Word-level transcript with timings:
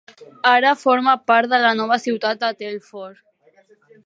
Ara 0.51 0.71
forma 0.83 1.13
part 1.33 1.51
de 1.53 1.59
la 1.67 1.75
nova 1.81 2.01
ciutat 2.07 2.43
de 2.47 2.53
Telford. 2.63 3.25